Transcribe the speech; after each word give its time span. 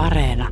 Areena. 0.00 0.48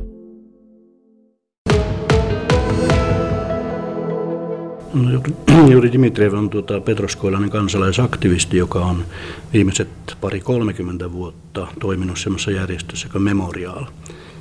No, 4.93 5.21
Juri 5.69 5.91
Dimitriev 5.93 6.33
on 6.33 6.49
tuota 6.49 6.79
petroskoilainen 6.79 7.49
kansalaisaktivisti, 7.49 8.57
joka 8.57 8.79
on 8.79 9.05
viimeiset 9.53 9.89
pari 10.21 10.39
30 10.39 11.11
vuotta 11.11 11.67
toiminut 11.79 12.19
sellaisessa 12.19 12.51
järjestössä 12.51 13.09
kuin 13.09 13.21
Memorial. 13.21 13.85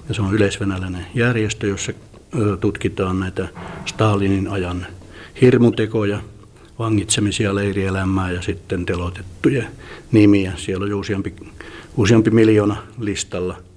Ja 0.08 0.14
se 0.14 0.22
on 0.22 0.34
yleisvenäläinen 0.34 1.06
järjestö, 1.14 1.66
jossa 1.66 1.92
tutkitaan 2.60 3.20
näitä 3.20 3.48
Stalinin 3.84 4.48
ajan 4.48 4.86
hirmutekoja, 5.40 6.20
vangitsemisia, 6.78 7.54
leirielämää 7.54 8.30
ja 8.30 8.42
sitten 8.42 8.86
telotettuja 8.86 9.64
nimiä. 10.12 10.52
Siellä 10.56 10.84
on 10.84 10.90
jo 10.90 10.98
useampi, 10.98 11.34
useampi 11.96 12.30
miljoona 12.30 12.76
listalla 12.98 13.67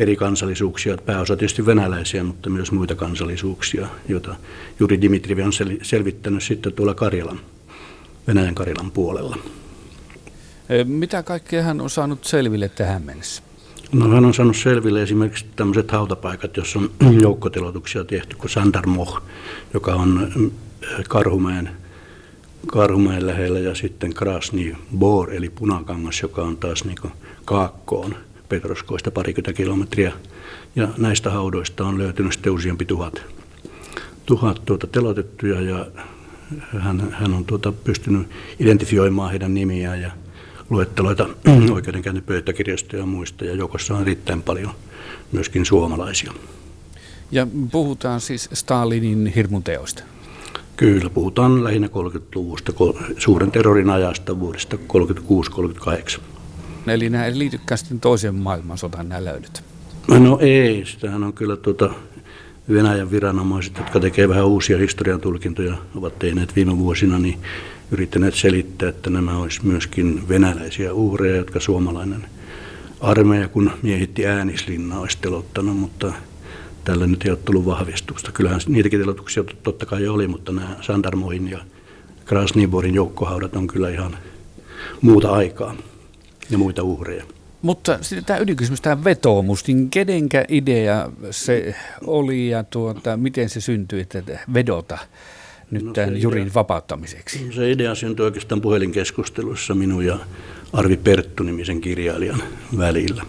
eri 0.00 0.16
kansallisuuksia, 0.16 0.96
pääosa 0.96 1.36
tietysti 1.36 1.66
venäläisiä, 1.66 2.24
mutta 2.24 2.50
myös 2.50 2.72
muita 2.72 2.94
kansallisuuksia, 2.94 3.88
joita 4.08 4.36
Juri 4.80 5.00
Dimitriv 5.00 5.38
on 5.44 5.52
selvittänyt 5.82 6.42
sitten 6.42 6.72
tuolla 6.72 6.94
Karjalan, 6.94 7.40
Venäjän 8.26 8.54
Karjalan 8.54 8.90
puolella. 8.90 9.36
Mitä 10.84 11.22
kaikkea 11.22 11.62
hän 11.62 11.80
on 11.80 11.90
saanut 11.90 12.24
selville 12.24 12.68
tähän 12.68 13.02
mennessä? 13.02 13.42
No 13.92 14.08
hän 14.08 14.24
on 14.24 14.34
saanut 14.34 14.56
selville 14.56 15.02
esimerkiksi 15.02 15.46
tämmöiset 15.56 15.90
hautapaikat, 15.90 16.56
jossa 16.56 16.78
on 16.78 16.90
joukkotelotuksia 17.22 18.04
tehty, 18.04 18.36
kuin 18.36 18.50
Sandarmoh, 18.50 19.22
joka 19.74 19.94
on 19.94 20.30
Karhumäen, 21.08 21.70
Karhumäen 22.66 23.26
lähellä, 23.26 23.58
ja 23.58 23.74
sitten 23.74 24.14
Krasni 24.14 24.76
Bor, 24.98 25.32
eli 25.32 25.50
Punakangas, 25.50 26.22
joka 26.22 26.42
on 26.42 26.56
taas 26.56 26.84
niin 26.84 27.12
kaakkoon 27.44 28.14
Petroskoista 28.50 29.10
parikymmentä 29.10 29.52
kilometriä. 29.52 30.12
Ja 30.76 30.88
näistä 30.98 31.30
haudoista 31.30 31.84
on 31.86 31.98
löytynyt 31.98 32.32
sitten 32.32 32.52
useampi 32.52 32.84
tuhat, 32.84 33.22
tuhat 34.26 34.62
tuota 34.64 34.86
telotettuja, 34.86 35.60
ja 35.60 35.86
hän, 36.78 37.10
hän 37.10 37.34
on 37.34 37.44
tuota 37.44 37.72
pystynyt 37.72 38.26
identifioimaan 38.58 39.30
heidän 39.30 39.54
nimiään 39.54 40.00
ja 40.00 40.10
luetteloita 40.70 41.28
oikeudenkäyntipöytäkirjoista 41.74 42.96
ja 42.96 43.06
muista, 43.06 43.44
ja 43.44 43.54
joukossa 43.54 43.94
on 43.94 44.02
erittäin 44.02 44.42
paljon 44.42 44.70
myöskin 45.32 45.66
suomalaisia. 45.66 46.32
Ja 47.30 47.46
puhutaan 47.72 48.20
siis 48.20 48.48
Stalinin 48.52 49.26
hirmuteoista? 49.26 50.02
Kyllä, 50.76 51.10
puhutaan 51.10 51.64
lähinnä 51.64 51.86
30-luvusta, 51.86 52.72
suuren 53.18 53.50
terrorin 53.50 53.90
ajasta 53.90 54.40
vuodesta 54.40 54.76
36-38. 56.16 56.20
Eli 56.94 57.10
nämä 57.10 57.24
liitykään 57.32 57.78
sitten 57.78 58.00
toisen 58.00 58.34
maailmansotaan 58.34 59.08
nämä 59.08 59.24
löydöt? 59.24 59.64
No 60.08 60.38
ei, 60.40 60.84
sitähän 60.86 61.24
on 61.24 61.32
kyllä 61.32 61.56
tuota 61.56 61.90
Venäjän 62.72 63.10
viranomaiset, 63.10 63.78
jotka 63.78 64.00
tekevät 64.00 64.28
vähän 64.28 64.46
uusia 64.46 64.78
historian 64.78 65.20
tulkintoja, 65.20 65.74
ovat 65.94 66.18
tehneet 66.18 66.56
viime 66.56 66.78
vuosina, 66.78 67.18
niin 67.18 67.38
yrittäneet 67.90 68.34
selittää, 68.34 68.88
että 68.88 69.10
nämä 69.10 69.38
olisi 69.38 69.66
myöskin 69.66 70.28
venäläisiä 70.28 70.92
uhreja, 70.92 71.36
jotka 71.36 71.60
suomalainen 71.60 72.26
armeija, 73.00 73.48
kun 73.48 73.70
miehitti 73.82 74.26
äänislinnaa, 74.26 75.00
olisi 75.00 75.18
telottanut, 75.20 75.76
mutta 75.76 76.12
tällä 76.84 77.06
nyt 77.06 77.24
ei 77.24 77.30
ole 77.30 77.38
tullut 77.44 77.66
vahvistusta. 77.66 78.32
Kyllähän 78.32 78.60
niitäkin 78.66 79.00
telotuksia 79.00 79.44
totta 79.62 79.86
kai 79.86 80.08
oli, 80.08 80.28
mutta 80.28 80.52
nämä 80.52 80.76
Sandarmoin 80.80 81.50
ja 81.50 81.58
Krasniborin 82.24 82.94
joukkohaudat 82.94 83.56
on 83.56 83.66
kyllä 83.66 83.90
ihan 83.90 84.16
muuta 85.00 85.32
aikaa 85.32 85.74
ja 86.50 86.58
muita 86.58 86.82
uhreja. 86.82 87.24
Mutta 87.62 87.98
sitten 88.00 88.24
tämä 88.24 88.38
ydinkysymys, 88.38 88.80
tämä 88.80 89.04
vetoomus, 89.04 89.66
niin 89.66 89.90
kedenkä 89.90 90.44
idea 90.48 91.10
se 91.30 91.74
oli 92.06 92.48
ja 92.48 92.64
tuota, 92.64 93.16
miten 93.16 93.48
se 93.48 93.60
syntyi, 93.60 94.00
että 94.00 94.22
vedota 94.54 94.98
nyt 95.70 95.84
no 95.84 95.92
tämän 95.92 96.22
Jurin 96.22 96.42
idea, 96.42 96.54
vapauttamiseksi? 96.54 97.46
Se 97.54 97.70
idea 97.70 97.94
syntyi 97.94 98.24
oikeastaan 98.24 98.60
puhelinkeskustelussa 98.60 99.74
minun 99.74 100.06
ja 100.06 100.18
Arvi 100.72 100.96
Perttu-nimisen 100.96 101.80
kirjailijan 101.80 102.42
välillä. 102.78 103.22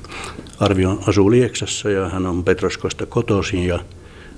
Arvi 0.60 0.86
on, 0.86 1.00
asuu 1.08 1.32
Lieksassa 1.32 1.90
ja 1.90 2.10
hän 2.10 2.26
on 2.26 2.44
Petroskosta 2.44 3.06
kotoisin 3.06 3.68
ja 3.68 3.80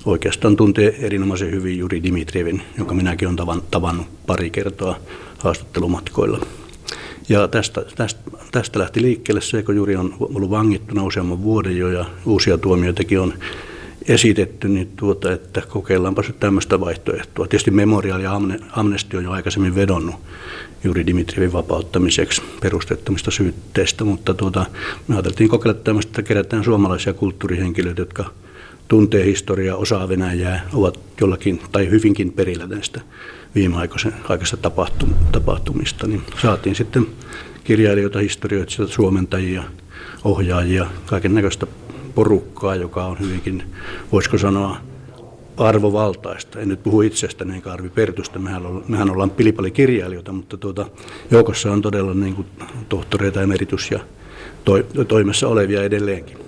oikeastaan 0.06 0.56
tuntee 0.56 0.96
erinomaisen 0.98 1.50
hyvin 1.50 1.78
Juri 1.78 2.02
Dimitrievin, 2.02 2.62
jonka 2.78 2.94
minäkin 2.94 3.28
olen 3.28 3.62
tavannut 3.70 4.06
pari 4.26 4.50
kertaa 4.50 4.98
haastattelumatkoilla. 5.38 6.46
Ja 7.28 7.48
tästä, 7.48 7.84
tästä, 7.96 8.20
tästä 8.52 8.78
lähti 8.78 9.02
liikkeelle 9.02 9.40
se, 9.40 9.62
kun 9.62 9.76
Juri 9.76 9.96
on 9.96 10.14
ollut 10.20 10.50
vangittuna 10.50 11.04
useamman 11.04 11.42
vuoden 11.42 11.76
jo 11.76 11.88
ja 11.88 12.04
uusia 12.26 12.58
tuomioitakin 12.58 13.20
on 13.20 13.34
esitetty, 14.08 14.68
niin 14.68 14.92
tuota, 14.96 15.32
että 15.32 15.62
kokeillaanpa 15.68 16.22
se 16.22 16.32
tämmöistä 16.32 16.80
vaihtoehtoa. 16.80 17.46
Tietysti 17.46 17.70
Memorial 17.70 18.20
ja 18.20 18.40
Amnesty 18.72 19.16
on 19.16 19.24
jo 19.24 19.30
aikaisemmin 19.30 19.74
vedonnut 19.74 20.14
juuri 20.84 21.06
Dimitrivin 21.06 21.52
vapauttamiseksi 21.52 22.42
perustettomista 22.60 23.30
syytteistä, 23.30 24.04
mutta 24.04 24.34
tuota, 24.34 24.66
me 25.08 25.14
ajateltiin 25.14 25.48
kokeilla 25.48 25.80
tämmöistä, 25.80 26.10
että 26.10 26.22
kerätään 26.22 26.64
suomalaisia 26.64 27.12
kulttuurihenkilöitä, 27.12 28.00
jotka 28.00 28.24
tuntee 28.88 29.24
historiaa, 29.24 29.76
osaa 29.76 30.08
Venäjää, 30.08 30.68
ovat 30.72 31.00
jollakin 31.20 31.60
tai 31.72 31.90
hyvinkin 31.90 32.32
perillä 32.32 32.66
näistä 32.66 33.00
viimeaikaisista 33.54 34.70
tapahtumista, 35.32 36.06
niin 36.06 36.22
saatiin 36.42 36.74
sitten 36.76 37.06
kirjailijoita, 37.64 38.18
historioita, 38.18 38.86
suomentajia, 38.86 39.62
ohjaajia, 40.24 40.86
kaiken 41.06 41.34
näköistä 41.34 41.66
porukkaa, 42.14 42.74
joka 42.74 43.04
on 43.04 43.20
hyvinkin, 43.20 43.62
voisiko 44.12 44.38
sanoa, 44.38 44.76
arvovaltaista. 45.56 46.60
En 46.60 46.68
nyt 46.68 46.82
puhu 46.82 47.02
itsestäni 47.02 47.54
eikä 47.54 47.72
Arvi 47.72 47.88
Pertusta, 47.88 48.38
mehän, 48.38 48.66
ollaan, 48.66 48.84
mehän 48.88 49.10
ollaan 49.10 49.30
pilipali-kirjailijoita, 49.30 50.32
mutta 50.32 50.56
tuota, 50.56 50.86
joukossa 51.30 51.72
on 51.72 51.82
todella 51.82 52.14
niin 52.14 52.34
kuin, 52.34 52.46
tohtoreita, 52.88 53.42
emeritus 53.42 53.90
ja 53.90 54.00
to, 54.64 54.82
toimessa 55.08 55.48
olevia 55.48 55.82
edelleenkin. 55.82 56.38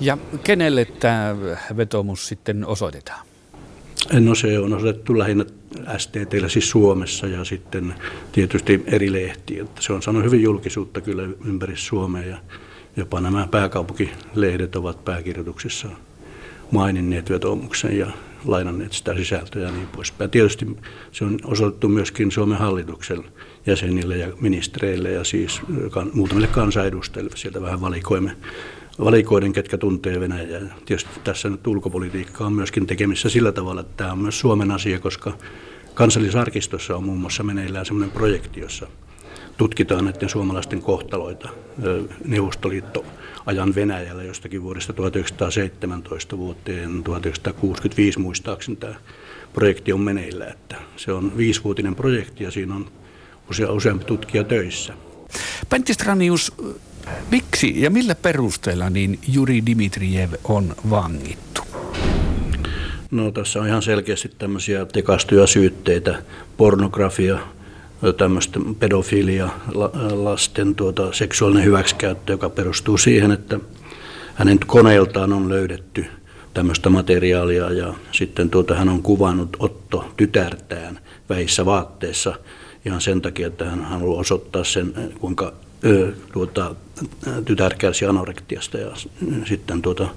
Ja 0.00 0.18
kenelle 0.44 0.84
tämä 0.84 1.36
vetomus 1.76 2.28
sitten 2.28 2.66
osoitetaan? 2.66 3.26
No 4.12 4.34
se 4.34 4.58
on 4.58 4.72
osoitettu 4.72 5.18
lähinnä 5.18 5.44
STTllä 5.98 6.48
siis 6.48 6.70
Suomessa 6.70 7.26
ja 7.26 7.44
sitten 7.44 7.94
tietysti 8.32 8.82
eri 8.86 9.12
lehtiä. 9.12 9.64
Se 9.80 9.92
on 9.92 10.02
saanut 10.02 10.24
hyvin 10.24 10.42
julkisuutta 10.42 11.00
kyllä 11.00 11.22
ympäri 11.44 11.76
Suomea 11.76 12.26
ja 12.26 12.36
jopa 12.96 13.20
nämä 13.20 13.48
pääkaupunkilehdet 13.50 14.76
ovat 14.76 15.04
pääkirjoituksissa 15.04 15.88
maininneet 16.70 17.30
vetomuksen 17.30 17.98
ja 17.98 18.06
lainanneet 18.44 18.92
sitä 18.92 19.14
sisältöä 19.14 19.62
ja 19.62 19.70
niin 19.70 19.86
poispäin. 19.86 20.30
Tietysti 20.30 20.66
se 21.12 21.24
on 21.24 21.38
osoitettu 21.44 21.88
myöskin 21.88 22.30
Suomen 22.30 22.58
hallituksen 22.58 23.24
jäsenille 23.66 24.16
ja 24.16 24.28
ministereille 24.40 25.10
ja 25.10 25.24
siis 25.24 25.60
muutamille 26.12 26.46
kansanedustajille. 26.46 27.30
Sieltä 27.34 27.62
vähän 27.62 27.80
valikoimme 27.80 28.36
valikoiden, 28.98 29.52
ketkä 29.52 29.78
tuntee 29.78 30.20
Venäjää. 30.20 30.60
Tietysti 30.86 31.10
tässä 31.24 31.50
nyt 31.50 31.66
ulkopolitiikka 31.66 32.46
on 32.46 32.52
myöskin 32.52 32.86
tekemissä 32.86 33.28
sillä 33.28 33.52
tavalla, 33.52 33.80
että 33.80 33.96
tämä 33.96 34.12
on 34.12 34.18
myös 34.18 34.40
Suomen 34.40 34.70
asia, 34.70 35.00
koska 35.00 35.32
kansallisarkistossa 35.94 36.96
on 36.96 37.04
muun 37.04 37.18
muassa 37.18 37.42
meneillään 37.42 37.86
sellainen 37.86 38.10
projekti, 38.10 38.60
jossa 38.60 38.86
tutkitaan 39.56 40.04
näiden 40.04 40.28
suomalaisten 40.28 40.82
kohtaloita 40.82 41.48
Neuvostoliitto 42.24 43.04
ajan 43.46 43.74
Venäjällä 43.74 44.22
jostakin 44.22 44.62
vuodesta 44.62 44.92
1917 44.92 46.38
vuoteen 46.38 47.02
1965 47.02 48.18
muistaakseni 48.18 48.76
tämä 48.76 48.94
projekti 49.52 49.92
on 49.92 50.00
meneillä. 50.00 50.46
Että 50.46 50.76
se 50.96 51.12
on 51.12 51.36
viisivuotinen 51.36 51.94
projekti 51.94 52.44
ja 52.44 52.50
siinä 52.50 52.74
on 52.74 52.86
usea, 53.50 53.72
useampi 53.72 54.04
tutkija 54.04 54.44
töissä. 54.44 54.94
Pentti 55.68 55.94
Stranius, 55.94 56.52
miksi 57.30 57.80
ja 57.80 57.90
millä 57.90 58.14
perusteella 58.14 58.90
niin 58.90 59.18
Juri 59.28 59.66
Dimitrijev 59.66 60.30
on 60.44 60.74
vangittu? 60.90 61.62
No 63.10 63.30
tässä 63.30 63.60
on 63.60 63.66
ihan 63.66 63.82
selkeästi 63.82 64.30
tämmöisiä 64.38 64.86
tekastuja 64.86 65.46
syytteitä, 65.46 66.22
pornografia, 66.56 67.38
tämmöistä 68.16 68.60
pedofilia, 68.78 69.48
lasten 70.12 70.74
tuota, 70.74 71.12
seksuaalinen 71.12 71.64
hyväksikäyttö, 71.64 72.32
joka 72.32 72.50
perustuu 72.50 72.98
siihen, 72.98 73.30
että 73.30 73.60
hänen 74.34 74.58
koneeltaan 74.66 75.32
on 75.32 75.48
löydetty 75.48 76.06
tämmöistä 76.54 76.90
materiaalia 76.90 77.70
ja 77.70 77.94
sitten 78.12 78.50
tuota, 78.50 78.74
hän 78.74 78.88
on 78.88 79.02
kuvannut 79.02 79.56
Otto 79.58 80.12
tytärtään 80.16 80.98
väissä 81.28 81.64
vaatteessa 81.64 82.34
ihan 82.84 83.00
sen 83.00 83.22
takia, 83.22 83.46
että 83.46 83.64
hän 83.64 83.84
haluaa 83.84 84.20
osoittaa 84.20 84.64
sen, 84.64 84.94
kuinka 85.20 85.52
tuota, 86.32 86.74
tytär 87.44 87.74
kärsi 87.78 88.06
anorektiasta 88.06 88.78
ja 88.78 88.90
sitten 89.44 89.82
tuota, 89.82 90.08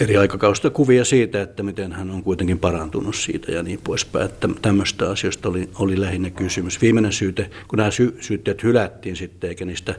eri 0.00 0.16
aikakausta 0.16 0.70
kuvia 0.70 1.04
siitä, 1.04 1.42
että 1.42 1.62
miten 1.62 1.92
hän 1.92 2.10
on 2.10 2.22
kuitenkin 2.22 2.58
parantunut 2.58 3.16
siitä 3.16 3.52
ja 3.52 3.62
niin 3.62 3.80
poispäin. 3.84 4.24
Että 4.24 4.48
tämmöistä 4.62 5.10
asioista 5.10 5.48
oli, 5.48 5.68
oli 5.78 6.00
lähinnä 6.00 6.30
kysymys. 6.30 6.80
Viimeinen 6.82 7.12
syyte, 7.12 7.50
kun 7.68 7.76
nämä 7.76 7.90
sy- 7.90 8.16
syytteet 8.20 8.62
hylättiin 8.62 9.16
sitten, 9.16 9.50
eikä 9.50 9.64
niistä 9.64 9.94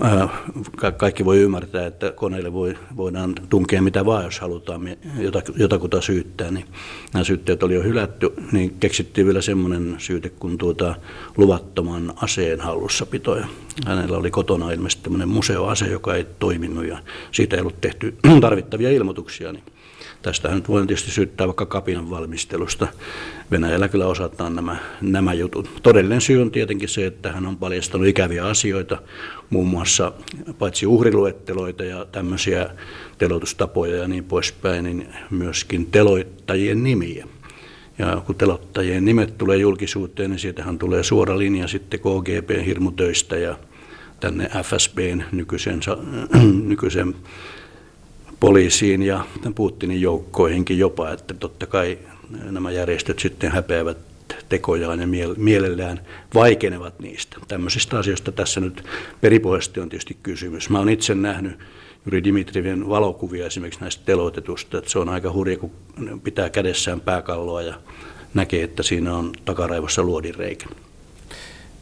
ää, 0.00 0.28
kaikki 0.96 1.24
voi 1.24 1.38
ymmärtää, 1.38 1.86
että 1.86 2.12
koneille 2.12 2.52
voi, 2.52 2.78
voidaan 2.96 3.34
tunkea 3.48 3.82
mitä 3.82 4.04
vaan, 4.04 4.24
jos 4.24 4.40
halutaan 4.40 4.88
jotakuta 5.56 6.00
syyttää, 6.00 6.50
niin 6.50 6.64
nämä 7.12 7.24
syytteet 7.24 7.62
oli 7.62 7.74
jo 7.74 7.82
hylätty, 7.82 8.32
niin 8.52 8.76
keksittiin 8.80 9.26
vielä 9.26 9.42
semmoinen 9.42 9.94
syyte 9.98 10.28
kuin 10.28 10.58
tuota 10.58 10.94
luvattoman 11.36 12.12
aseen 12.16 12.60
hallussapito. 12.60 13.36
Hänellä 13.86 14.18
oli 14.18 14.30
kotona 14.30 14.72
ilmeisesti 14.72 15.02
tämmöinen 15.02 15.28
museoase, 15.28 15.86
joka 15.86 16.14
ei 16.14 16.26
toiminut 16.38 16.86
ja 16.86 16.98
siitä 17.32 17.56
ei 17.56 17.60
ollut 17.60 17.80
tehty 17.80 18.16
tarvittavia 18.40 18.90
ilmoituksia. 18.90 19.07
Niin 19.52 19.62
tästähän 20.22 20.62
voi 20.68 20.86
tietysti 20.86 21.10
syyttää 21.10 21.46
vaikka 21.46 21.66
kapinan 21.66 22.10
valmistelusta. 22.10 22.88
Venäjällä 23.50 23.88
kyllä 23.88 24.06
osataan 24.06 24.56
nämä, 24.56 24.76
nämä 25.00 25.32
jutut. 25.32 25.70
Todellinen 25.82 26.20
syy 26.20 26.42
on 26.42 26.50
tietenkin 26.50 26.88
se, 26.88 27.06
että 27.06 27.32
hän 27.32 27.46
on 27.46 27.56
paljastanut 27.56 28.06
ikäviä 28.06 28.46
asioita, 28.46 28.98
muun 29.50 29.68
muassa 29.68 30.12
paitsi 30.58 30.86
uhriluetteloita 30.86 31.84
ja 31.84 32.04
tämmöisiä 32.04 32.70
teloitustapoja 33.18 33.96
ja 33.96 34.08
niin 34.08 34.24
poispäin, 34.24 34.84
niin 34.84 35.08
myöskin 35.30 35.86
teloittajien 35.86 36.82
nimiä. 36.82 37.26
Ja 37.98 38.22
kun 38.26 38.34
telottajien 38.34 39.04
nimet 39.04 39.38
tulee 39.38 39.56
julkisuuteen, 39.56 40.30
niin 40.30 40.38
siitähän 40.38 40.78
tulee 40.78 41.02
suora 41.02 41.38
linja 41.38 41.68
sitten 41.68 42.00
KGB-hirmutöistä 42.00 43.36
ja 43.36 43.56
tänne 44.20 44.50
FSBn 44.62 45.22
nykyisen, 45.32 45.80
nykyisen 46.68 47.14
poliisiin 48.40 49.02
ja 49.02 49.24
Putinin 49.54 50.00
joukkoihinkin 50.00 50.78
jopa, 50.78 51.12
että 51.12 51.34
totta 51.34 51.66
kai 51.66 51.98
nämä 52.50 52.70
järjestöt 52.70 53.18
sitten 53.18 53.50
häpeävät 53.52 53.98
tekojaan 54.48 55.00
ja 55.00 55.06
mielellään 55.36 56.00
vaikenevat 56.34 57.00
niistä. 57.00 57.36
Tämmöisistä 57.48 57.98
asioista 57.98 58.32
tässä 58.32 58.60
nyt 58.60 58.84
peripohjaisesti 59.20 59.80
on 59.80 59.88
tietysti 59.88 60.16
kysymys. 60.22 60.70
Mä 60.70 60.78
olen 60.78 60.92
itse 60.92 61.14
nähnyt 61.14 61.58
Juri 62.06 62.24
Dimitrivin 62.24 62.88
valokuvia 62.88 63.46
esimerkiksi 63.46 63.80
näistä 63.80 64.02
teloitetusta, 64.04 64.78
että 64.78 64.90
se 64.90 64.98
on 64.98 65.08
aika 65.08 65.32
hurja, 65.32 65.58
kun 65.58 65.70
pitää 66.24 66.50
kädessään 66.50 67.00
pääkalloa 67.00 67.62
ja 67.62 67.74
näkee, 68.34 68.62
että 68.62 68.82
siinä 68.82 69.16
on 69.16 69.32
takaraivossa 69.44 70.02
luodinreikä. 70.02 70.66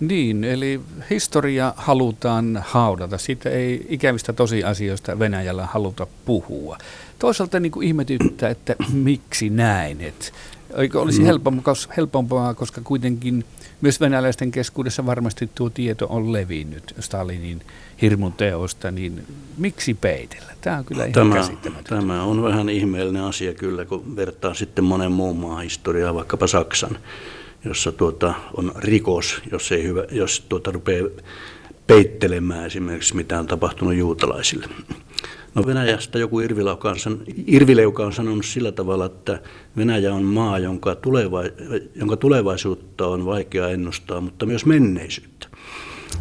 Niin, 0.01 0.45
eli 0.45 0.81
historia 1.11 1.75
halutaan 1.77 2.63
haudata. 2.67 3.19
Siitä 3.19 3.51
ei 3.51 3.87
ikävistä 3.89 4.33
tosiasioista 4.33 5.19
Venäjällä 5.19 5.67
haluta 5.67 6.07
puhua. 6.25 6.79
Toisaalta 7.19 7.61
niin 7.61 7.73
kuin 7.73 7.87
ihmetyttää, 7.87 8.51
että 8.51 8.77
miksi 8.93 9.51
näin. 9.51 10.01
Et, 10.01 10.33
eikö 10.77 11.01
olisi 11.01 11.21
no. 11.21 11.27
helpompaa, 11.27 11.75
helpompaa, 11.97 12.55
koska 12.55 12.81
kuitenkin 12.85 13.45
myös 13.81 14.01
venäläisten 14.01 14.51
keskuudessa 14.51 15.07
varmasti 15.07 15.51
tuo 15.55 15.71
tieto 15.71 16.07
on 16.11 16.33
levinnyt 16.33 16.95
Stalinin 17.01 17.63
hirmun 18.03 18.33
teosta, 18.33 18.91
niin 18.91 19.27
miksi 19.57 19.95
peitellä? 19.95 20.53
Tämä 20.61 20.79
on 20.79 20.85
kyllä 20.85 21.05
ihan 21.05 21.13
tämä, 21.13 21.35
käsittämätöntä. 21.35 21.89
Tämä 21.89 22.23
on 22.23 22.43
vähän 22.43 22.69
ihmeellinen 22.69 23.23
asia 23.23 23.55
kyllä, 23.55 23.85
kun 23.85 24.17
vertaa 24.17 24.55
sitten 24.55 24.85
monen 24.85 25.13
muun 25.13 25.37
maan 25.37 25.63
historiaa, 25.63 26.15
vaikkapa 26.15 26.47
Saksan 26.47 26.99
jossa 27.65 27.93
tuota, 27.93 28.35
on 28.57 28.73
rikos, 28.77 29.43
jos, 29.53 29.73
ei 29.73 29.83
hyvä, 29.83 30.05
jos 30.11 30.41
tuota, 30.49 30.71
rupeaa 30.71 31.09
peittelemään 31.87 32.67
esimerkiksi 32.67 33.17
mitä 33.17 33.39
on 33.39 33.47
tapahtunut 33.47 33.95
juutalaisille. 33.95 34.69
No 35.55 35.67
Venäjästä 35.67 36.19
joku 36.19 36.39
on, 36.39 37.23
Irvileuka 37.47 38.07
on 38.07 38.13
sanonut 38.13 38.45
sillä 38.45 38.73
tavalla, 38.73 39.07
että 39.07 39.41
Venäjä 39.77 40.15
on 40.15 40.23
maa, 40.23 40.59
jonka, 40.59 40.95
tuleva, 40.95 41.43
jonka 41.95 42.17
tulevaisuutta 42.17 43.07
on 43.07 43.27
vaikea 43.27 43.69
ennustaa, 43.69 44.21
mutta 44.21 44.47
myös 44.47 44.67
menneisyyttä. 44.67 45.49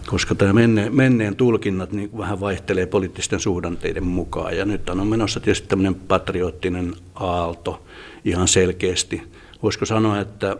Koska 0.08 0.36
tämä 0.36 0.54
menne, 0.54 0.90
menneen 0.90 1.36
tulkinnat 1.36 1.92
niin 1.92 2.18
vähän 2.18 2.40
vaihtelee 2.40 2.86
poliittisten 2.86 3.40
suhdanteiden 3.40 4.04
mukaan. 4.04 4.58
Ja 4.58 4.66
nyt 4.66 4.90
on 4.90 5.08
menossa 5.08 5.40
tietysti 5.40 5.68
tämmöinen 5.68 5.96
patriottinen 5.96 6.96
aalto 7.16 7.86
ihan 8.26 8.48
selkeästi. 8.48 9.22
Voisiko 9.64 9.86
sanoa, 9.86 10.20
että 10.20 10.58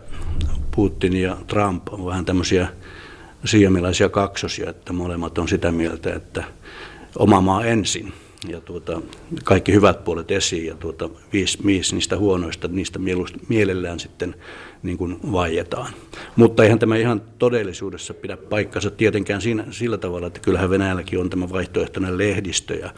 Putin 0.76 1.16
ja 1.16 1.36
Trump 1.46 1.88
on 1.88 2.06
vähän 2.06 2.24
tämmöisiä 2.24 2.68
siamilaisia 3.44 4.08
kaksosia, 4.08 4.70
että 4.70 4.92
molemmat 4.92 5.38
on 5.38 5.48
sitä 5.48 5.72
mieltä, 5.72 6.14
että 6.14 6.44
oma 7.18 7.40
maa 7.40 7.64
ensin 7.64 8.12
ja 8.48 8.60
tuota, 8.60 9.02
kaikki 9.44 9.72
hyvät 9.72 10.04
puolet 10.04 10.30
esiin 10.30 10.66
ja 10.66 10.74
tuota, 10.74 11.08
viisi, 11.32 11.58
viisi 11.66 11.94
niistä 11.94 12.16
huonoista, 12.16 12.68
niistä 12.68 12.98
mielellään 13.48 14.00
sitten 14.00 14.34
niin 14.82 14.98
kuin 14.98 15.18
vaietaan. 15.32 15.92
Mutta 16.36 16.64
eihän 16.64 16.78
tämä 16.78 16.96
ihan 16.96 17.22
todellisuudessa 17.38 18.14
pidä 18.14 18.36
paikkansa 18.36 18.90
tietenkään 18.90 19.40
siinä, 19.40 19.64
sillä 19.70 19.98
tavalla, 19.98 20.26
että 20.26 20.40
kyllähän 20.40 20.70
Venäjälläkin 20.70 21.18
on 21.18 21.30
tämä 21.30 21.50
vaihtoehtoinen 21.50 22.18
lehdistö 22.18 22.74
ja 22.74 22.90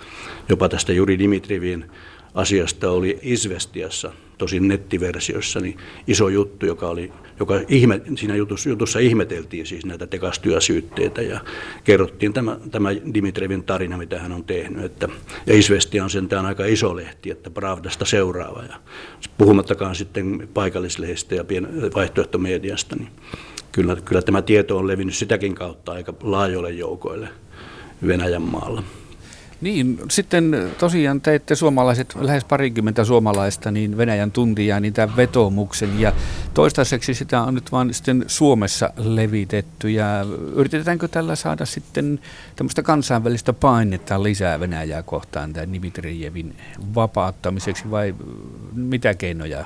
jopa 0.49 0.69
tästä 0.69 0.93
Juri 0.93 1.19
Dimitrivin 1.19 1.91
asiasta 2.35 2.91
oli 2.91 3.19
Isvestiassa, 3.23 4.13
tosin 4.39 4.69
nettiversiossa, 4.69 5.61
niin 5.61 5.77
iso 6.07 6.29
juttu, 6.29 6.67
joka 6.67 6.89
oli, 6.89 7.13
joka 7.41 7.61
ihme, 7.69 8.01
siinä 8.17 8.37
jutussa, 8.37 8.69
jutussa 8.69 8.99
ihmeteltiin 8.99 9.67
siis 9.67 9.87
näitä 9.87 10.07
tekastyösyytteitä 10.07 11.23
ja 11.23 11.41
kerrottiin 11.85 12.33
tämä, 12.33 12.57
tämä 12.71 12.89
Dimitrevin 13.15 13.65
tarina, 13.65 13.99
mitä 13.99 14.19
hän 14.19 14.33
on 14.33 14.45
tehnyt. 14.45 14.85
Että, 14.85 15.09
ja 15.47 15.59
Isvestia 15.59 16.05
on 16.05 16.11
sentään 16.11 16.47
aika 16.47 16.65
iso 16.65 16.97
lehti, 16.97 17.31
että 17.31 17.51
Pravdasta 17.51 18.05
seuraava. 18.05 18.63
Ja 18.63 18.77
puhumattakaan 19.39 19.95
sitten 19.95 20.49
paikallislehdistä 20.55 21.35
ja 21.35 21.45
vaihtoehtomediasta, 21.95 22.97
niin 22.97 23.09
kyllä, 23.73 23.97
kyllä 24.05 24.23
tämä 24.23 24.43
tieto 24.43 24.79
on 24.79 24.87
levinnyt 24.87 25.15
sitäkin 25.15 25.55
kautta 25.55 25.93
aika 25.93 26.15
laajoille 26.23 26.71
joukoille 26.71 27.29
Venäjän 28.07 28.43
maalla. 28.43 28.83
Niin, 29.61 29.99
sitten 30.11 30.73
tosiaan 30.79 31.21
teitte 31.21 31.55
suomalaiset, 31.55 32.15
lähes 32.21 32.45
parikymmentä 32.45 33.05
suomalaista, 33.05 33.71
niin 33.71 33.97
Venäjän 33.97 34.33
tuntia, 34.33 34.81
niin 34.81 34.93
tämän 34.93 35.17
vetomuksen. 35.17 36.01
Ja 36.01 36.13
toistaiseksi 36.55 37.15
sitä 37.15 37.43
on 37.43 37.55
nyt 37.55 37.73
vaan 37.73 37.95
sitten 37.95 38.25
Suomessa 38.27 38.91
levitetty. 38.97 39.91
Ja 39.91 40.07
yritetäänkö 40.55 41.09
tällä 41.09 41.37
saada 41.37 41.67
sitten 41.67 42.21
tämmöistä 42.57 42.83
kansainvälistä 42.83 43.53
painetta 43.53 44.23
lisää 44.23 44.61
Venäjää 44.61 45.03
kohtaan 45.03 45.53
tämän 45.53 45.73
Dimitrijevin 45.73 46.57
vapauttamiseksi 46.95 47.91
vai 47.91 48.15
mitä 48.75 49.15
keinoja 49.15 49.65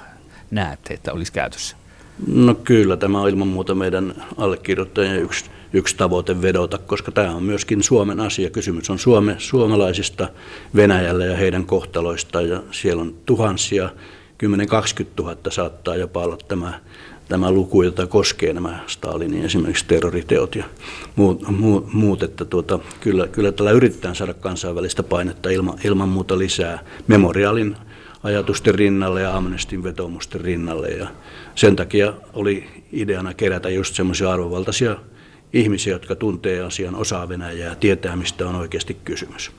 näette, 0.50 0.94
että 0.94 1.12
olisi 1.12 1.32
käytössä? 1.32 1.81
No 2.26 2.54
kyllä, 2.54 2.96
tämä 2.96 3.20
on 3.20 3.28
ilman 3.28 3.48
muuta 3.48 3.74
meidän 3.74 4.24
allekirjoittajien 4.36 5.22
yksi 5.22 5.44
yksi 5.72 5.96
tavoite 5.96 6.42
vedota, 6.42 6.78
koska 6.78 7.12
tämä 7.12 7.34
on 7.34 7.42
myöskin 7.42 7.82
Suomen 7.82 8.20
asia. 8.20 8.50
Kysymys 8.50 8.90
on 8.90 8.98
Suome, 8.98 9.34
suomalaisista 9.38 10.28
Venäjällä 10.76 11.24
ja 11.24 11.36
heidän 11.36 11.66
kohtaloistaan 11.66 12.48
ja 12.48 12.62
siellä 12.70 13.00
on 13.00 13.14
tuhansia, 13.26 13.90
10-20 14.44 15.06
000 15.18 15.36
saattaa 15.48 15.96
jopa 15.96 16.20
olla 16.20 16.38
tämä, 16.48 16.80
tämä 17.28 17.50
luku, 17.50 17.82
jota 17.82 18.06
koskee 18.06 18.52
nämä 18.52 18.78
Stalinin 18.86 19.44
esimerkiksi 19.44 19.84
terroriteot 19.88 20.54
ja 20.54 20.64
muut, 21.16 21.48
muut, 21.48 21.92
muut 21.92 22.22
että 22.22 22.44
tuota, 22.44 22.78
kyllä, 23.00 23.28
kyllä 23.28 23.52
tällä 23.52 23.70
yritetään 23.70 24.16
saada 24.16 24.34
kansainvälistä 24.34 25.02
painetta 25.02 25.50
ilman, 25.50 25.78
ilman 25.84 26.08
muuta 26.08 26.38
lisää 26.38 26.84
memorialin 27.06 27.76
ajatusten 28.22 28.74
rinnalle 28.74 29.22
ja 29.22 29.36
Amnestin 29.36 29.82
vetomusten 29.82 30.40
rinnalle. 30.40 30.88
Ja 30.88 31.08
sen 31.54 31.76
takia 31.76 32.12
oli 32.32 32.84
ideana 32.92 33.34
kerätä 33.34 33.68
just 33.68 33.94
semmoisia 33.94 34.32
arvovaltaisia 34.32 34.96
ihmisiä, 35.52 35.92
jotka 35.92 36.14
tuntee 36.14 36.62
asian, 36.62 36.94
osaa 36.94 37.28
Venäjää 37.28 37.68
ja 37.68 37.74
tietää, 37.74 38.16
mistä 38.16 38.48
on 38.48 38.54
oikeasti 38.54 38.96
kysymys. 39.04 39.52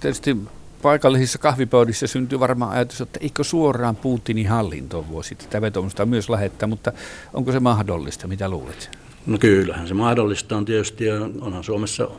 Tietysti 0.00 0.36
paikallisissa 0.82 1.38
kahvipöydissä 1.38 2.06
syntyy 2.06 2.40
varmaan 2.40 2.72
ajatus, 2.72 3.00
että 3.00 3.18
eikö 3.22 3.44
suoraan 3.44 3.96
Putinin 3.96 4.48
hallintoon 4.48 5.10
voisi 5.10 5.34
tätä 5.34 5.60
vetomusta 5.60 6.06
myös 6.06 6.30
lähettää, 6.30 6.66
mutta 6.66 6.92
onko 7.34 7.52
se 7.52 7.60
mahdollista? 7.60 8.28
Mitä 8.28 8.48
luulet? 8.48 9.03
No 9.26 9.38
kyllähän 9.38 9.88
se 9.88 9.94
mahdollista 9.94 10.56
on 10.56 10.64
tietysti, 10.64 11.04
ja 11.04 11.14
onhan 11.40 11.64
Suomessa 11.64 12.10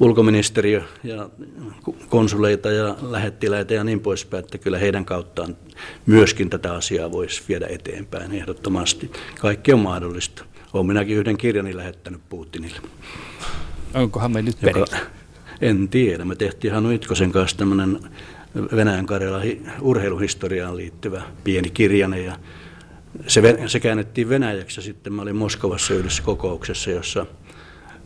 ulkoministeriö 0.00 0.82
ja 1.04 1.28
konsuleita 2.08 2.70
ja 2.70 2.96
lähettiläitä 3.02 3.74
ja 3.74 3.84
niin 3.84 4.00
poispäin, 4.00 4.44
että 4.44 4.58
kyllä 4.58 4.78
heidän 4.78 5.04
kauttaan 5.04 5.56
myöskin 6.06 6.50
tätä 6.50 6.74
asiaa 6.74 7.12
voisi 7.12 7.42
viedä 7.48 7.66
eteenpäin 7.66 8.32
ehdottomasti. 8.32 9.10
Kaikki 9.40 9.72
on 9.72 9.80
mahdollista. 9.80 10.44
Olen 10.72 10.86
minäkin 10.86 11.16
yhden 11.16 11.36
kirjani 11.36 11.76
lähettänyt 11.76 12.20
Putinille. 12.28 12.80
Onkohan 13.94 14.32
me 14.32 14.42
nyt 14.42 14.56
joka, 14.62 14.96
En 15.60 15.88
tiedä. 15.88 16.24
Me 16.24 16.34
tehtiin 16.36 16.74
Hanu 16.74 16.90
Itkosen 16.90 17.32
kanssa 17.32 17.56
tämmöinen 17.56 18.00
Venäjän 18.76 19.06
Karjala 19.06 19.40
urheiluhistoriaan 19.80 20.76
liittyvä 20.76 21.22
pieni 21.44 21.70
kirjane 21.70 22.20
ja 22.20 22.36
se, 23.26 23.58
se 23.66 23.80
käännettiin 23.80 24.28
venäjäksi 24.28 24.80
ja 24.80 24.84
sitten 24.84 25.12
mä 25.12 25.22
olin 25.22 25.36
Moskovassa 25.36 25.94
yhdessä 25.94 26.22
kokouksessa, 26.22 26.90
jossa, 26.90 27.26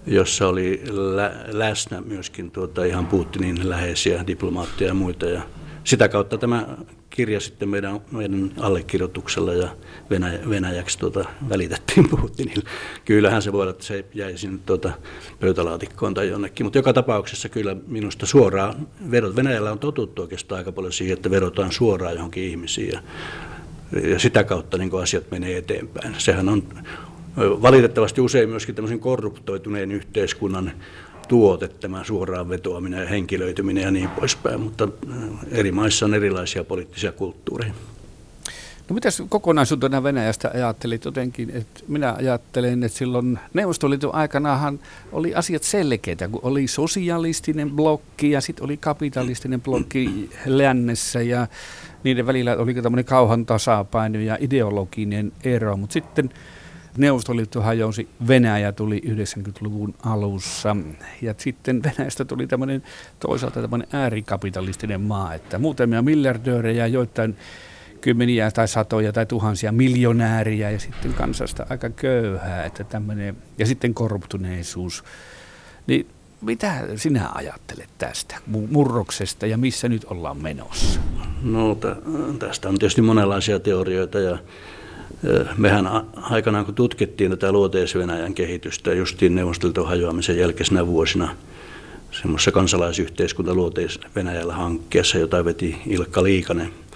jossa 0.06 0.48
oli 0.48 0.82
lä, 0.90 1.32
läsnä 1.46 2.00
myöskin 2.00 2.50
tuota 2.50 2.84
ihan 2.84 3.06
Putinin 3.06 3.68
läheisiä 3.68 4.26
diplomaatteja 4.26 4.90
ja 4.90 4.94
muita 4.94 5.26
ja 5.26 5.42
sitä 5.84 6.08
kautta 6.08 6.38
tämä 6.38 6.66
kirja 7.10 7.40
sitten 7.40 7.68
meidän, 7.68 8.00
meidän 8.10 8.50
allekirjoituksella 8.60 9.54
ja 9.54 9.68
Venäjä, 10.10 10.38
Venäjäksi 10.48 10.98
tuota, 10.98 11.24
välitettiin 11.48 12.08
Putinille. 12.20 12.64
Kyllähän 13.04 13.42
se 13.42 13.52
voi 13.52 13.62
olla, 13.62 13.70
että 13.70 13.84
se 13.84 14.04
jäi 14.14 14.38
sinne 14.38 14.58
tuota, 14.66 14.92
pöytälaatikkoon 15.40 16.14
tai 16.14 16.28
jonnekin, 16.28 16.66
mutta 16.66 16.78
joka 16.78 16.92
tapauksessa 16.92 17.48
kyllä 17.48 17.76
minusta 17.86 18.26
suoraan 18.26 18.88
verot. 19.10 19.36
Venäjällä 19.36 19.72
on 19.72 19.78
totuttu 19.78 20.22
oikeastaan 20.22 20.58
aika 20.58 20.72
paljon 20.72 20.92
siihen, 20.92 21.16
että 21.16 21.30
verotaan 21.30 21.72
suoraan 21.72 22.14
johonkin 22.14 22.44
ihmisiin 22.44 22.88
ja, 22.92 23.00
ja 23.92 24.18
sitä 24.18 24.44
kautta 24.44 24.78
niin 24.78 25.00
asiat 25.02 25.30
menee 25.30 25.56
eteenpäin. 25.56 26.14
Sehän 26.18 26.48
on 26.48 26.62
valitettavasti 27.36 28.20
usein 28.20 28.48
myöskin 28.48 28.74
tämmöisen 28.74 29.00
korruptoituneen 29.00 29.92
yhteiskunnan 29.92 30.72
tuote, 31.28 31.68
tämä 31.68 32.04
suoraan 32.04 32.48
vetoaminen 32.48 33.00
ja 33.00 33.08
henkilöityminen 33.08 33.84
ja 33.84 33.90
niin 33.90 34.08
poispäin, 34.08 34.60
mutta 34.60 34.88
eri 35.50 35.72
maissa 35.72 36.06
on 36.06 36.14
erilaisia 36.14 36.64
poliittisia 36.64 37.12
kulttuureja. 37.12 37.74
No 38.88 38.94
mitäs 38.94 39.22
kokonaisuutena 39.28 40.02
Venäjästä 40.02 40.50
ajattelit 40.54 41.04
jotenkin, 41.04 41.50
että 41.50 41.80
minä 41.88 42.12
ajattelen, 42.12 42.82
että 42.82 42.98
silloin 42.98 43.38
Neuvostoliiton 43.54 44.14
aikanahan 44.14 44.80
oli 45.12 45.34
asiat 45.34 45.62
selkeitä, 45.62 46.28
kun 46.28 46.40
oli 46.42 46.66
sosialistinen 46.66 47.70
blokki 47.70 48.30
ja 48.30 48.40
sitten 48.40 48.64
oli 48.64 48.76
kapitalistinen 48.76 49.60
blokki 49.60 50.30
lännessä 50.46 51.22
ja 51.22 51.46
niiden 52.04 52.26
välillä 52.26 52.56
oli 52.56 52.74
tämmöinen 52.74 53.04
kauhan 53.04 53.46
tasapaino 53.46 54.18
ja 54.18 54.38
ideologinen 54.40 55.32
ero, 55.44 55.76
mutta 55.76 55.92
sitten 55.92 56.30
Neuvostoliitto 56.96 57.60
hajosi, 57.60 58.08
Venäjä 58.28 58.72
tuli 58.72 59.02
90-luvun 59.06 59.94
alussa 60.04 60.76
ja 61.22 61.34
sitten 61.36 61.82
Venäjästä 61.82 62.24
tuli 62.24 62.46
tämmöinen 62.46 62.82
toisaalta 63.20 63.60
tämmöinen 63.60 63.88
äärikapitalistinen 63.92 65.00
maa, 65.00 65.34
että 65.34 65.58
muutamia 65.58 66.02
miljardöörejä, 66.02 66.86
joitain 66.86 67.36
kymmeniä 68.00 68.50
tai 68.50 68.68
satoja 68.68 69.12
tai 69.12 69.26
tuhansia 69.26 69.72
miljonääriä 69.72 70.70
ja 70.70 70.78
sitten 70.78 71.14
kansasta 71.14 71.66
aika 71.70 71.90
köyhää, 71.90 72.64
että 72.64 72.84
tämmöinen, 72.84 73.36
ja 73.58 73.66
sitten 73.66 73.94
korruptuneisuus. 73.94 75.04
Niin 75.86 76.06
mitä 76.40 76.72
sinä 76.96 77.28
ajattelet 77.34 77.88
tästä 77.98 78.36
murroksesta 78.70 79.46
ja 79.46 79.58
missä 79.58 79.88
nyt 79.88 80.04
ollaan 80.04 80.42
menossa? 80.42 81.00
No 81.42 81.78
tästä 82.38 82.68
on 82.68 82.78
tietysti 82.78 83.02
monenlaisia 83.02 83.60
teorioita 83.60 84.18
ja 84.18 84.38
mehän 85.56 85.86
aikanaan 86.16 86.64
kun 86.64 86.74
tutkittiin 86.74 87.30
tätä 87.30 87.52
luoteis-Venäjän 87.52 88.34
kehitystä 88.34 88.94
justiin 88.94 89.34
neuvostoliiton 89.34 89.86
hajoamisen 89.86 90.38
jälkeisenä 90.38 90.86
vuosina 90.86 91.36
semmoisessa 92.10 92.52
kansalaisyhteiskunta 92.52 93.54
luoteis-Venäjällä 93.54 94.54
hankkeessa, 94.54 95.18
jota 95.18 95.44
veti 95.44 95.82
Ilkka 95.86 96.22
Liikanen– 96.22 96.72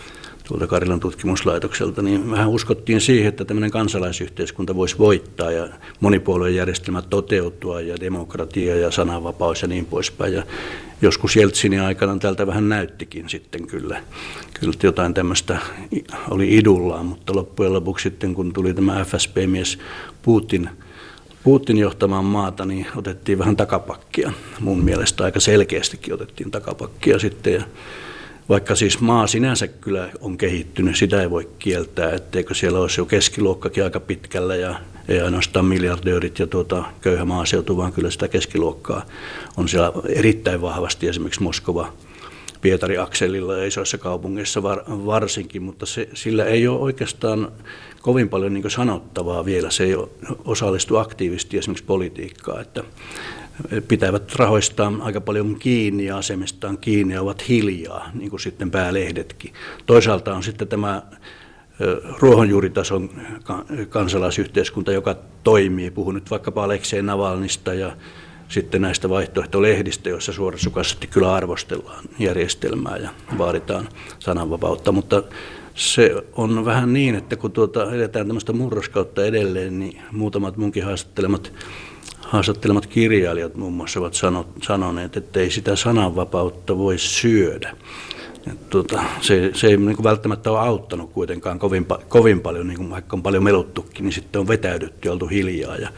tuolta 0.49 0.67
Karilan 0.67 1.01
tutkimuslaitokselta, 1.01 2.03
niin 2.03 2.31
vähän 2.31 2.49
uskottiin 2.49 3.01
siihen, 3.01 3.29
että 3.29 3.45
tämmöinen 3.45 3.71
kansalaisyhteiskunta 3.71 4.77
voisi 4.77 4.99
voittaa 4.99 5.51
ja 5.51 5.69
monipuolueen 6.01 6.55
järjestelmä 6.55 7.03
toteutua 7.03 7.81
ja 7.81 8.01
demokratia 8.01 8.77
ja 8.77 8.91
sananvapaus 8.91 9.63
ja 9.63 9.69
niin 9.69 9.87
poispäin. 9.87 10.33
Ja 10.33 10.43
joskus 11.03 11.37
Jeltsinin 11.37 11.81
aikana 11.81 12.19
tältä 12.19 12.47
vähän 12.47 12.69
näyttikin 12.69 13.29
sitten 13.29 13.67
kyllä. 13.67 14.03
Kyllä 14.61 14.73
jotain 14.83 15.15
tämmöistä 15.15 15.59
oli 16.31 16.57
idullaan, 16.57 17.07
mutta 17.07 17.35
loppujen 17.35 17.73
lopuksi 17.73 18.03
sitten 18.03 18.35
kun 18.35 18.53
tuli 18.53 18.75
tämä 18.75 19.05
FSP-mies 19.05 19.79
Putin, 20.23 20.71
Putin 21.45 21.79
johtamaan 21.79 22.25
maata, 22.25 22.65
niin 22.65 22.87
otettiin 22.97 23.39
vähän 23.39 23.57
takapakkia. 23.57 24.33
Mun 24.61 24.85
mielestä 24.85 25.25
aika 25.25 25.41
selkeästikin 25.41 26.15
otettiin 26.15 26.51
takapakkia 26.51 27.19
sitten. 27.19 27.53
Ja 27.53 27.63
vaikka 28.49 28.75
siis 28.75 29.01
maa 29.01 29.27
sinänsä 29.27 29.69
kyllä 29.69 30.09
on 30.21 30.39
kehittynyt, 30.39 30.97
sitä 30.97 31.23
ei 31.23 31.31
voi 31.31 31.49
kieltää, 31.59 32.11
etteikö 32.11 32.55
siellä 32.55 32.79
olisi 32.79 33.01
jo 33.01 33.05
keskiluokkakin 33.05 33.85
aika 33.85 34.01
pitkällä 34.01 34.57
ja 34.57 34.75
ei 35.09 35.21
ainoastaan 35.21 35.65
miljardöörit 35.65 36.39
ja 36.39 36.47
tuota, 36.47 36.85
köyhä 37.01 37.25
maaseutu, 37.25 37.77
vaan 37.77 37.93
kyllä 37.93 38.11
sitä 38.11 38.29
keskiluokkaa 38.29 39.07
on 39.57 39.69
siellä 39.69 39.93
erittäin 40.09 40.61
vahvasti 40.61 41.09
esimerkiksi 41.09 41.43
Moskova, 41.43 41.93
Pietari-akselilla 42.61 43.57
ja 43.57 43.67
isoissa 43.67 43.99
kaupungeissa 43.99 44.63
var, 44.63 44.85
varsinkin, 44.89 45.63
mutta 45.63 45.87
se, 45.87 46.09
sillä 46.15 46.45
ei 46.45 46.69
ole 46.69 46.81
oikeastaan 46.81 47.53
kovin 48.03 48.29
paljon 48.29 48.55
niin 48.55 48.71
sanottavaa 48.71 49.45
vielä. 49.45 49.71
Se 49.71 49.85
ei 49.85 49.97
osallistu 50.45 50.97
aktiivisesti 50.97 51.59
esimerkiksi 51.59 51.85
politiikkaan. 51.85 52.61
Että 52.61 52.85
pitävät 53.89 54.35
rahoistaan 54.35 55.03
aika 55.03 55.21
paljon 55.21 55.57
kiinni 55.59 56.05
ja 56.05 56.17
asemistaan 56.17 56.79
kiinni 56.79 57.15
ja 57.15 57.23
ovat 57.23 57.49
hiljaa, 57.49 58.11
niin 58.15 58.31
kuin 58.31 58.41
sitten 58.41 58.71
päälehdetkin. 58.71 59.53
Toisaalta 59.87 60.35
on 60.35 60.43
sitten 60.43 60.69
tämä 60.69 61.03
ruohonjuuritason 62.19 63.11
kansalaisyhteiskunta, 63.89 64.93
joka 64.93 65.17
toimii. 65.45 65.91
Puhun 65.91 66.15
nyt 66.15 66.31
vaikkapa 66.31 66.65
Aleksei 66.65 67.03
Navalnista 67.03 67.75
ja 67.75 67.97
sitten 68.49 68.83
näistä 68.83 69.09
vaihtoehtolehdistä, 69.09 70.09
joissa 70.09 70.33
suorasukaisesti 70.33 71.07
kyllä 71.07 71.35
arvostellaan 71.35 72.05
järjestelmää 72.19 72.97
ja 72.97 73.11
vaaditaan 73.39 73.89
sananvapautta, 74.19 74.93
mutta 74.93 75.23
se 75.75 76.25
on 76.33 76.65
vähän 76.65 76.93
niin, 76.93 77.15
että 77.15 77.37
kun 77.37 77.53
tuota, 77.53 77.95
edetään 77.95 78.27
tämmöistä 78.27 78.53
murroskautta 78.53 79.25
edelleen, 79.25 79.79
niin 79.79 80.03
muutamat 80.13 80.57
munkin 80.57 80.85
haastattelemat 80.85 81.53
haastattelemat 82.33 82.87
kirjailijat 82.87 83.55
muun 83.55 83.73
muassa 83.73 84.01
ovat 84.01 84.15
sanoneet, 84.63 85.17
että 85.17 85.41
ei 85.41 85.51
sitä 85.51 85.77
sananvapautta 85.77 86.79
voi 86.79 86.99
syödä. 86.99 87.77
Tuota, 88.71 89.03
se, 89.21 89.51
se 89.55 89.67
ei 89.67 89.77
niin 89.77 89.97
kuin 89.97 90.05
välttämättä 90.05 90.51
ole 90.51 90.59
auttanut 90.59 91.13
kuitenkaan 91.13 91.59
kovin, 91.59 91.87
kovin 92.09 92.41
paljon, 92.41 92.69
niin 92.69 92.77
kuin 92.77 92.91
vaikka 92.91 93.17
on 93.17 93.23
paljon 93.23 93.43
meluttukin, 93.43 94.05
niin 94.05 94.13
sitten 94.13 94.41
on 94.41 94.49
vetäydytty 94.49 95.09
ja 95.09 95.13
oltu 95.13 95.27
hiljaa. 95.27 95.77
Ja 95.77 95.89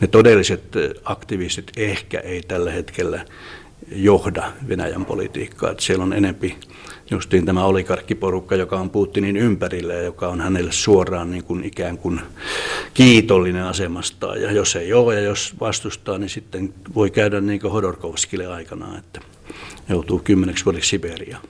ne 0.00 0.06
todelliset 0.06 0.62
aktivistit 1.04 1.72
ehkä 1.76 2.20
ei 2.20 2.42
tällä 2.42 2.70
hetkellä 2.70 3.24
johda 3.90 4.52
Venäjän 4.68 5.04
politiikkaa. 5.04 5.70
Että 5.70 5.82
siellä 5.82 6.04
on 6.04 6.12
enempi 6.12 6.56
justiin 7.10 7.46
tämä 7.46 7.64
olikarkkiporukka, 7.64 8.56
joka 8.56 8.80
on 8.80 8.90
Putinin 8.90 9.36
ympärillä 9.36 9.94
ja 9.94 10.02
joka 10.02 10.28
on 10.28 10.40
hänelle 10.40 10.72
suoraan 10.72 11.30
niin 11.30 11.44
kuin 11.44 11.64
ikään 11.64 11.98
kuin 11.98 12.20
kiitollinen 12.94 13.64
asemastaan. 13.64 14.42
Ja 14.42 14.52
jos 14.52 14.76
ei 14.76 14.92
ole 14.92 15.14
ja 15.14 15.20
jos 15.20 15.54
vastustaa, 15.60 16.18
niin 16.18 16.30
sitten 16.30 16.74
voi 16.94 17.10
käydä 17.10 17.40
niin 17.40 17.60
kuin 17.60 17.72
Hodorkovskille 17.72 18.46
aikanaan, 18.46 18.98
että 18.98 19.20
joutuu 19.88 20.18
kymmeneksi 20.24 20.64
vuodeksi 20.64 20.88
Siberiaan. 20.88 21.42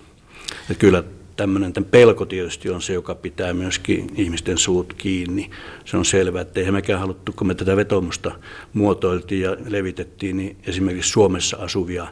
Että 0.60 0.74
kyllä 0.74 1.04
tämmöinen 1.42 1.72
tämän 1.72 1.90
pelko 1.90 2.26
tietysti 2.26 2.70
on 2.70 2.82
se, 2.82 2.92
joka 2.92 3.14
pitää 3.14 3.54
myöskin 3.54 4.06
ihmisten 4.16 4.58
suut 4.58 4.92
kiinni. 4.92 5.50
Se 5.84 5.96
on 5.96 6.04
selvää, 6.04 6.42
että 6.42 6.60
eihän 6.60 6.74
mekään 6.74 7.00
haluttu, 7.00 7.32
kun 7.36 7.46
me 7.46 7.54
tätä 7.54 7.76
vetomusta 7.76 8.32
muotoiltiin 8.72 9.40
ja 9.40 9.56
levitettiin, 9.68 10.36
niin 10.36 10.56
esimerkiksi 10.66 11.10
Suomessa 11.10 11.56
asuvia 11.56 12.06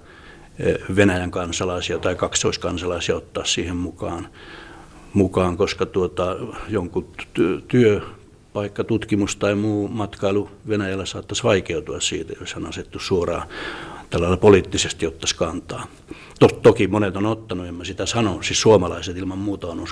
eh, 0.58 0.75
Venäjän 0.96 1.30
kansalaisia 1.30 1.99
tai 1.99 2.14
kaksoiskansalaisia 2.14 3.16
ottaa 3.16 3.44
siihen 3.44 3.76
mukaan, 3.76 4.28
mukaan 5.14 5.56
koska 5.56 5.87
tuota, 5.87 6.37
jonkun 6.68 7.08
työ, 7.68 8.00
paikka, 8.52 8.84
tutkimus 8.84 9.37
tai 9.37 9.54
muu 9.54 9.88
matkailu 9.88 10.50
Venäjällä 10.68 11.06
saattaisi 11.06 11.44
vaikeutua 11.44 12.00
siitä, 12.00 12.32
jos 12.40 12.54
hän 12.54 12.66
asettu 12.66 12.99
suoraan 12.99 13.49
tällä 14.11 14.37
poliittisesti 14.37 15.07
ottaisi 15.07 15.37
kantaa. 15.37 15.87
Toki 16.62 16.88
monet 16.88 17.17
on 17.17 17.26
ottanut, 17.26 17.67
en 17.67 17.75
mä 17.75 17.85
sitä 17.85 18.07
sano, 18.07 18.43
siis 18.43 18.61
suomalaiset 18.61 19.17
ilman 19.17 19.38
muuta 19.38 19.67
on 19.67 19.85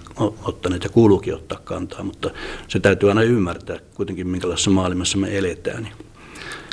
ottaneet 0.44 0.84
ja 0.84 0.90
kuuluukin 0.90 1.34
ottaa 1.34 1.60
kantaa, 1.64 2.02
mutta 2.02 2.30
se 2.68 2.80
täytyy 2.80 3.08
aina 3.08 3.22
ymmärtää 3.22 3.78
kuitenkin, 3.94 4.28
minkälaisessa 4.28 4.70
maailmassa 4.70 5.18
me 5.18 5.38
eletään. 5.38 5.88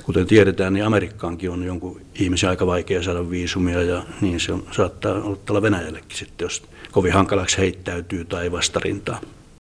Kuten 0.03 0.27
tiedetään, 0.27 0.73
niin 0.73 0.85
Amerikkaankin 0.85 1.49
on 1.49 1.63
jonkun 1.63 2.01
ihmisen 2.19 2.49
aika 2.49 2.67
vaikea 2.67 3.03
saada 3.03 3.29
viisumia 3.29 3.81
ja 3.81 4.03
niin 4.21 4.39
se 4.39 4.53
on, 4.53 4.63
saattaa 4.71 5.13
olla 5.49 5.61
Venäjällekin 5.61 6.17
sitten, 6.17 6.45
jos 6.45 6.63
kovin 6.91 7.13
hankalaksi 7.13 7.57
heittäytyy 7.57 8.25
tai 8.25 8.51
vastarintaa. 8.51 9.21